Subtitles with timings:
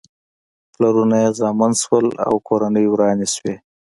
[0.73, 3.55] پلرونه بې زامنو شول او کورنۍ ورانې شوې.